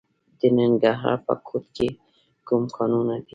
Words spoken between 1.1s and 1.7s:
په کوټ